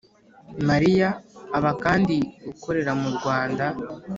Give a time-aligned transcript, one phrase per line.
[0.69, 1.09] Mariya
[1.57, 2.15] aba kandi
[2.51, 3.65] ukorera mu Rwanda